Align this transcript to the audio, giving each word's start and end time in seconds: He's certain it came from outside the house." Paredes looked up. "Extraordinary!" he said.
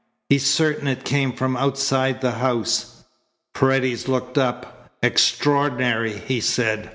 He's 0.29 0.47
certain 0.47 0.87
it 0.87 1.03
came 1.03 1.31
from 1.31 1.55
outside 1.55 2.21
the 2.21 2.31
house." 2.31 3.03
Paredes 3.53 4.07
looked 4.07 4.35
up. 4.35 4.89
"Extraordinary!" 5.03 6.17
he 6.17 6.41
said. 6.41 6.89